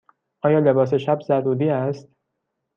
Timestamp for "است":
1.69-2.09